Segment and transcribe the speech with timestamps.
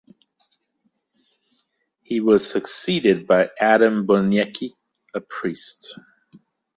[2.01, 4.71] He was succeeded by Adam Boniecki,
[5.13, 5.95] a priest.